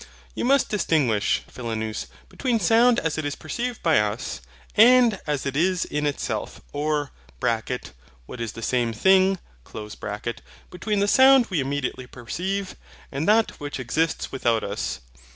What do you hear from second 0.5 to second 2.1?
distinguish, Philonous,